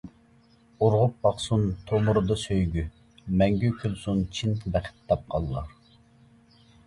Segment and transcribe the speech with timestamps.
[0.85, 2.85] ئۇرغۇپ ئاقسۇن تومۇردا سۆيگۈ،
[3.41, 5.71] مەڭگۈ كۈلسۇن چىن بەخت تاپقانلار.